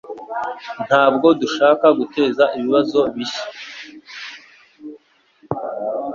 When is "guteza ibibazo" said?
1.99-2.99